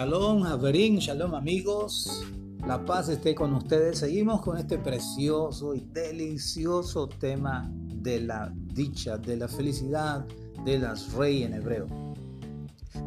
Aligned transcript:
Shalom, 0.00 0.44
Averín, 0.44 0.96
Shalom 0.96 1.34
amigos. 1.34 2.24
La 2.66 2.82
paz 2.86 3.10
esté 3.10 3.34
con 3.34 3.52
ustedes. 3.52 3.98
Seguimos 3.98 4.40
con 4.40 4.56
este 4.56 4.78
precioso 4.78 5.74
y 5.74 5.80
delicioso 5.80 7.06
tema 7.06 7.70
de 7.70 8.20
la 8.22 8.50
dicha, 8.54 9.18
de 9.18 9.36
la 9.36 9.46
felicidad 9.46 10.24
de 10.64 10.78
las 10.78 11.12
rey 11.12 11.42
en 11.42 11.52
hebreo. 11.52 11.86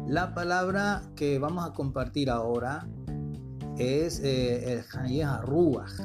La 0.06 0.34
palabra 0.34 1.02
que 1.16 1.40
vamos 1.40 1.68
a 1.68 1.72
compartir 1.72 2.30
ahora 2.30 2.86
es 3.76 4.20
eh, 4.20 4.74
el 4.74 4.84
Haniyah 4.92 5.40
Ruach. 5.40 5.98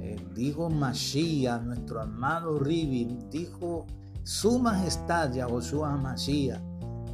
Eh, 0.00 0.16
dijo 0.34 0.70
Mashiach, 0.70 1.60
nuestro 1.60 2.00
amado 2.00 2.58
Ribi, 2.58 3.18
dijo 3.28 3.86
su 4.22 4.58
majestad 4.58 5.34
Yahushua 5.34 5.94
Mashiach, 5.98 6.62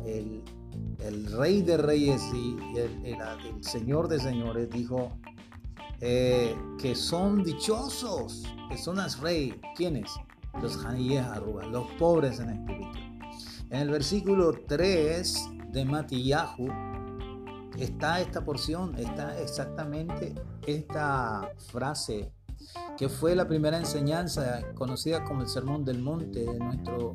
el 0.07 0.45
el 1.01 1.27
rey 1.33 1.63
de 1.63 1.77
reyes 1.77 2.23
y 2.35 2.57
el, 2.77 3.65
señor 3.65 4.09
de 4.09 4.19
señores 4.19 4.69
dijo 4.71 5.13
eh, 6.01 6.57
que 6.79 6.95
son 6.95 7.43
dichosos, 7.43 8.45
que 8.69 8.77
son 8.77 8.97
las 8.97 9.21
rey. 9.21 9.61
¿Quiénes? 9.77 10.11
Los 10.61 10.85
Arruga, 10.85 11.67
los 11.67 11.87
pobres 11.99 12.41
en 12.41 12.51
espíritu. 12.51 12.99
En 13.71 13.81
el 13.81 13.91
versículo 13.91 14.53
3 14.67 15.49
de 15.73 15.85
Matillahu 15.85 16.69
está 17.79 18.21
esta 18.21 18.45
porción, 18.45 18.95
está 18.97 19.39
exactamente 19.41 20.35
esta 20.67 21.51
frase 21.71 22.33
que 22.97 23.09
fue 23.09 23.37
la 23.37 23.47
primera 23.47 23.79
enseñanza 23.79 24.63
conocida 24.75 25.25
como 25.25 25.43
el 25.43 25.49
Sermón 25.49 25.85
del 25.85 26.03
Monte 26.03 26.41
de 26.41 26.59
nuestro 26.59 27.13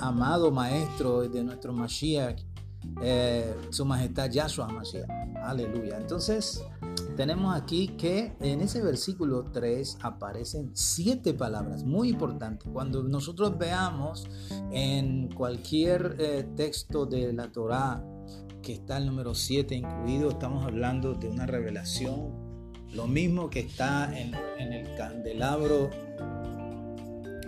amado 0.00 0.50
maestro 0.50 1.28
de 1.28 1.42
nuestro 1.42 1.72
Mashiach, 1.72 2.40
eh, 3.02 3.54
su 3.70 3.84
majestad 3.84 4.30
Yahshua 4.30 4.68
Mashiach. 4.68 5.08
Aleluya. 5.42 5.98
Entonces, 5.98 6.62
tenemos 7.16 7.54
aquí 7.54 7.88
que 7.88 8.32
en 8.40 8.60
ese 8.60 8.82
versículo 8.82 9.44
3 9.44 9.98
aparecen 10.02 10.70
siete 10.74 11.34
palabras 11.34 11.84
muy 11.84 12.10
importantes. 12.10 12.68
Cuando 12.72 13.02
nosotros 13.02 13.58
veamos 13.58 14.26
en 14.70 15.28
cualquier 15.28 16.16
eh, 16.18 16.48
texto 16.56 17.06
de 17.06 17.32
la 17.32 17.50
Torá 17.52 18.02
que 18.62 18.74
está 18.74 18.98
el 18.98 19.06
número 19.06 19.34
7 19.34 19.74
incluido, 19.74 20.30
estamos 20.30 20.64
hablando 20.64 21.14
de 21.14 21.28
una 21.28 21.46
revelación. 21.46 22.50
Lo 22.92 23.06
mismo 23.06 23.48
que 23.50 23.60
está 23.60 24.18
en, 24.18 24.34
en 24.58 24.72
el 24.72 24.96
candelabro 24.96 25.90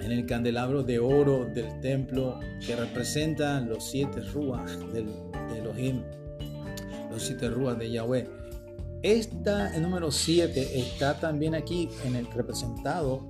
en 0.02 0.12
el 0.12 0.26
candelabro 0.26 0.82
de 0.82 0.98
oro 0.98 1.46
del 1.46 1.80
templo 1.80 2.38
que 2.64 2.76
representa 2.76 3.60
los 3.60 3.84
siete 3.84 4.20
ruas 4.20 4.78
del, 4.92 5.06
de 5.06 5.58
Elohim, 5.58 6.02
los 7.10 7.22
siete 7.22 7.48
ruas 7.48 7.78
de 7.78 7.90
Yahweh. 7.90 8.28
Esta, 9.02 9.74
el 9.74 9.82
número 9.82 10.12
7, 10.12 10.78
está 10.78 11.18
también 11.18 11.54
aquí 11.54 11.88
representado 12.34 13.28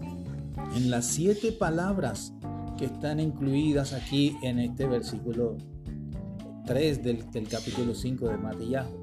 en 0.76 0.90
las 0.90 1.06
siete 1.06 1.52
palabras 1.52 2.32
que 2.76 2.86
están 2.86 3.20
incluidas 3.20 3.92
aquí 3.92 4.36
en 4.42 4.58
este 4.58 4.86
versículo 4.86 5.56
3 6.66 7.02
del, 7.02 7.48
capítulo 7.48 7.94
5 7.94 8.28
de 8.28 8.36
Matillahu. 8.36 9.02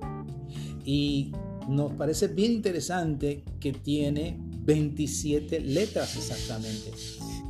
Y 0.85 1.31
nos 1.67 1.93
parece 1.93 2.27
bien 2.27 2.53
interesante 2.53 3.43
que 3.59 3.73
tiene 3.73 4.37
27 4.39 5.59
letras 5.61 6.15
exactamente 6.15 6.91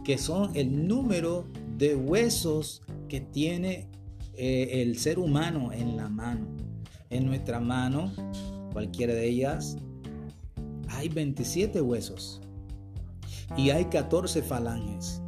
que 0.09 0.17
son 0.17 0.49
el 0.55 0.87
número 0.87 1.45
de 1.77 1.95
huesos 1.95 2.81
que 3.07 3.21
tiene 3.21 3.87
eh, 4.33 4.81
el 4.81 4.97
ser 4.97 5.19
humano 5.19 5.71
en 5.71 5.97
la 5.97 6.09
mano. 6.09 6.47
En 7.11 7.27
nuestra 7.27 7.59
mano, 7.59 8.11
cualquiera 8.73 9.13
de 9.13 9.27
ellas, 9.27 9.77
hay 10.87 11.09
27 11.09 11.79
huesos 11.81 12.41
y 13.55 13.69
hay 13.69 13.85
14 13.85 14.41
falanges. 14.41 15.21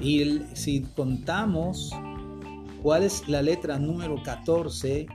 Y 0.00 0.42
si 0.54 0.82
contamos 0.94 1.90
cuál 2.84 3.02
es 3.02 3.28
la 3.28 3.42
letra 3.42 3.80
número 3.80 4.22
14, 4.22 5.06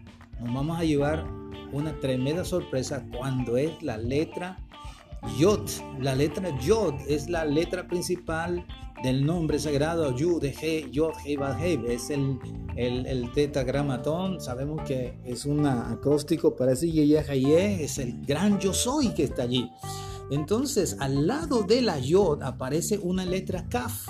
nos 0.42 0.54
vamos 0.54 0.78
a 0.78 0.84
llevar 0.84 1.26
una 1.72 1.98
tremenda 2.02 2.44
sorpresa 2.44 3.06
cuando 3.18 3.56
es 3.56 3.82
la 3.82 3.96
letra 3.96 4.58
Yod, 5.38 5.70
la 6.00 6.16
letra 6.16 6.58
Yod 6.60 6.96
es 7.08 7.30
la 7.30 7.46
letra 7.46 7.88
principal 7.88 8.66
del 9.04 9.26
nombre 9.26 9.60
sagrado 9.60 10.16
Yud, 10.16 10.44
He, 10.44 10.90
Yod, 10.92 11.14
He, 11.26 11.34
He. 11.34 11.94
Es 11.94 12.10
el, 12.10 12.40
el, 12.76 13.06
el, 13.06 13.32
tetagramatón. 13.34 14.40
Sabemos 14.40 14.82
que 14.84 15.20
es 15.26 15.46
un 15.46 15.66
acróstico 15.66 16.56
para 16.56 16.72
ese 16.72 16.90
Ye, 16.90 17.84
es 17.84 17.98
el 17.98 18.26
gran 18.26 18.60
yo 18.60 18.74
soy 18.74 19.10
que 19.10 19.24
está 19.24 19.44
allí. 19.44 19.70
Entonces, 20.32 20.96
al 21.00 21.28
lado 21.28 21.64
de 21.64 21.82
la 21.82 22.00
Yod 22.00 22.42
aparece 22.44 22.98
una 22.98 23.26
letra 23.26 23.68
Kaf. 23.68 24.08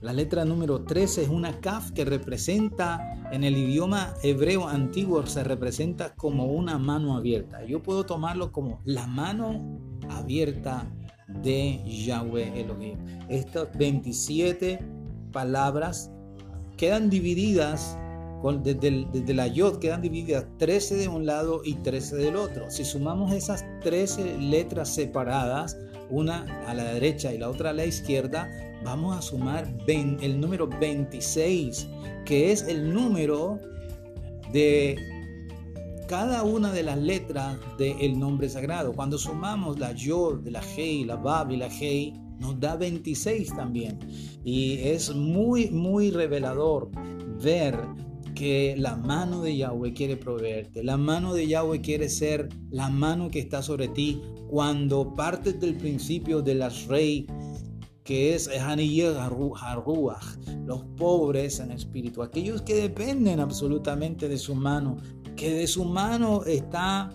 La 0.00 0.12
letra 0.12 0.44
número 0.44 0.84
13 0.84 1.22
es 1.22 1.28
una 1.28 1.60
kaf 1.60 1.90
que 1.92 2.04
representa, 2.04 3.28
en 3.32 3.44
el 3.44 3.56
idioma 3.56 4.14
hebreo 4.22 4.68
antiguo, 4.68 5.26
se 5.26 5.42
representa 5.42 6.14
como 6.14 6.46
una 6.46 6.78
mano 6.78 7.16
abierta. 7.16 7.64
Yo 7.64 7.82
puedo 7.82 8.04
tomarlo 8.04 8.52
como 8.52 8.80
la 8.84 9.06
mano 9.06 9.80
abierta 10.10 10.86
de 11.42 11.80
Yahweh 11.86 12.60
Elohim. 12.60 12.98
Estas 13.28 13.76
27 13.76 14.78
palabras 15.32 16.10
quedan 16.76 17.08
divididas 17.08 17.98
desde, 18.62 19.06
desde, 19.12 19.34
la 19.34 19.46
yod 19.48 19.78
quedan 19.78 20.02
divididas 20.02 20.46
13 20.58 20.96
de 20.96 21.08
un 21.08 21.26
lado 21.26 21.62
y 21.64 21.74
13 21.74 22.16
del 22.16 22.36
otro. 22.36 22.70
Si 22.70 22.84
sumamos 22.84 23.32
esas 23.32 23.64
13 23.82 24.38
letras 24.38 24.94
separadas, 24.94 25.76
una 26.10 26.64
a 26.66 26.74
la 26.74 26.84
derecha 26.84 27.32
y 27.32 27.38
la 27.38 27.48
otra 27.48 27.70
a 27.70 27.72
la 27.72 27.84
izquierda, 27.84 28.50
vamos 28.84 29.16
a 29.16 29.22
sumar 29.22 29.66
el 29.86 30.40
número 30.40 30.68
26, 30.68 31.88
que 32.24 32.52
es 32.52 32.62
el 32.62 32.92
número 32.92 33.58
de 34.52 34.96
cada 36.08 36.44
una 36.44 36.72
de 36.72 36.82
las 36.82 36.98
letras 36.98 37.58
del 37.78 38.18
nombre 38.18 38.48
sagrado. 38.48 38.92
Cuando 38.92 39.18
sumamos 39.18 39.78
la 39.78 39.92
Yod, 39.92 40.46
la 40.48 40.62
Hei, 40.76 41.04
la 41.04 41.16
Bab 41.16 41.50
y 41.50 41.56
la 41.56 41.68
Hei, 41.68 42.14
nos 42.38 42.58
da 42.60 42.76
26 42.76 43.54
también. 43.56 43.98
Y 44.44 44.78
es 44.78 45.14
muy, 45.14 45.70
muy 45.70 46.10
revelador 46.10 46.90
ver 47.42 47.76
que 48.36 48.76
la 48.78 48.94
mano 48.94 49.42
de 49.42 49.56
Yahweh 49.56 49.94
quiere 49.94 50.16
proveerte. 50.16 50.84
La 50.84 50.96
mano 50.96 51.34
de 51.34 51.48
Yahweh 51.48 51.80
quiere 51.80 52.08
ser 52.08 52.48
la 52.70 52.90
mano 52.90 53.28
que 53.28 53.40
está 53.40 53.62
sobre 53.62 53.88
ti 53.88 54.20
cuando 54.48 55.14
partes 55.14 55.58
del 55.58 55.74
principio 55.74 56.42
de 56.42 56.54
las 56.54 56.86
rey 56.86 57.26
que 58.04 58.36
es 58.36 58.48
los 60.64 60.84
pobres 60.96 61.58
en 61.58 61.72
espíritu, 61.72 62.22
aquellos 62.22 62.62
que 62.62 62.74
dependen 62.74 63.40
absolutamente 63.40 64.28
de 64.28 64.38
su 64.38 64.54
mano, 64.54 64.96
que 65.34 65.52
de 65.52 65.66
su 65.66 65.84
mano 65.84 66.44
está 66.44 67.10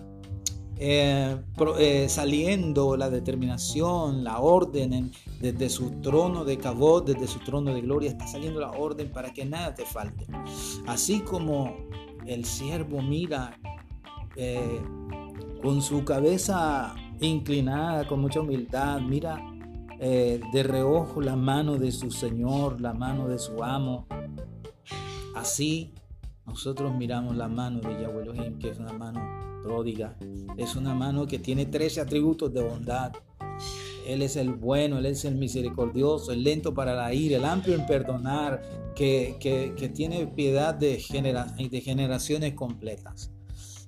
eh, 0.78 1.36
eh, 1.78 2.08
saliendo 2.08 2.96
la 2.96 3.10
determinación, 3.10 4.24
la 4.24 4.40
orden 4.40 5.12
desde 5.40 5.68
su 5.68 6.00
trono 6.00 6.44
de 6.44 6.58
cabot, 6.58 7.06
desde 7.06 7.26
su 7.26 7.38
trono 7.40 7.74
de 7.74 7.80
gloria, 7.82 8.10
está 8.10 8.26
saliendo 8.26 8.60
la 8.60 8.70
orden 8.72 9.10
para 9.12 9.32
que 9.32 9.44
nada 9.44 9.74
te 9.74 9.84
falte. 9.84 10.26
Así 10.86 11.20
como 11.20 11.76
el 12.26 12.44
siervo 12.44 13.02
mira 13.02 13.58
eh, 14.36 14.80
con 15.62 15.82
su 15.82 16.04
cabeza 16.04 16.94
inclinada, 17.20 18.06
con 18.06 18.20
mucha 18.20 18.40
humildad, 18.40 19.00
mira 19.00 19.40
eh, 20.00 20.40
de 20.52 20.62
reojo 20.64 21.20
la 21.20 21.36
mano 21.36 21.78
de 21.78 21.92
su 21.92 22.10
Señor, 22.10 22.80
la 22.80 22.92
mano 22.92 23.28
de 23.28 23.38
su 23.38 23.62
amo. 23.62 24.06
Así 25.34 25.92
nosotros 26.46 26.94
miramos 26.94 27.36
la 27.36 27.48
mano 27.48 27.80
de 27.80 28.02
Yahweh 28.02 28.22
Elohim, 28.22 28.58
que 28.58 28.70
es 28.70 28.78
una 28.78 28.92
mano 28.92 29.20
pródiga. 29.62 30.16
Es 30.56 30.76
una 30.76 30.94
mano 30.94 31.26
que 31.26 31.38
tiene 31.38 31.66
13 31.66 32.00
atributos 32.00 32.52
de 32.52 32.62
bondad. 32.62 33.12
Él 34.06 34.22
es 34.22 34.36
el 34.36 34.52
bueno, 34.52 34.98
Él 34.98 35.06
es 35.06 35.24
el 35.24 35.36
misericordioso, 35.36 36.32
el 36.32 36.42
lento 36.42 36.74
para 36.74 36.94
la 36.94 37.14
ira, 37.14 37.36
el 37.36 37.44
amplio 37.44 37.76
en 37.76 37.86
perdonar, 37.86 38.60
que, 38.96 39.92
tiene 39.94 40.26
piedad 40.26 40.74
de, 40.74 41.02
de 41.70 41.80
generaciones 41.80 42.54
completas. 42.54 43.32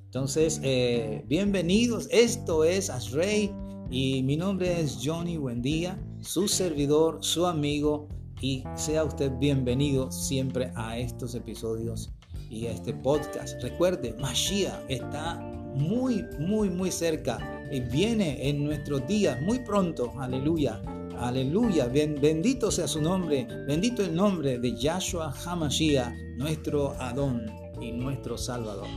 Entonces, 0.05 0.61
eh, 0.63 1.25
bienvenidos. 1.27 2.09
Esto 2.13 2.63
es 2.63 2.89
Asrey 2.89 3.53
y 3.91 4.23
mi 4.23 4.37
nombre 4.37 4.81
es 4.81 5.01
Johnny 5.03 5.37
Buendía, 5.37 6.01
su 6.21 6.47
servidor, 6.47 7.19
su 7.21 7.47
amigo, 7.47 8.09
y 8.41 8.63
sea 8.77 9.05
usted 9.05 9.33
bienvenido 9.39 10.13
siempre 10.13 10.73
a 10.77 10.99
estos 10.99 11.35
episodios 11.35 12.13
y 12.55 12.67
a 12.67 12.73
este 12.73 12.95
podcast. 12.95 13.61
Recuerde, 13.63 14.15
Mashiach 14.19 14.85
está 14.89 15.37
muy, 15.75 16.25
muy, 16.39 16.71
muy 16.71 16.91
cerca 16.91 17.39
y 17.71 17.81
viene 17.81 18.49
en 18.49 18.65
nuestros 18.65 19.07
días 19.07 19.41
muy 19.43 19.59
pronto. 19.61 20.13
Aleluya. 20.19 20.81
Aleluya, 21.19 21.87
bendito 21.87 22.73
sea 22.73 22.89
su 22.89 23.01
nombre, 23.01 23.47
bendito 23.69 24.05
el 24.05 24.15
nombre 24.17 24.59
de 24.59 24.75
Yahshua 24.75 25.33
HaMashiach, 25.33 26.13
nuestro 26.37 26.91
Adón 27.01 27.47
y 27.81 27.93
nuestro 27.93 28.37
Salvador. 28.37 28.89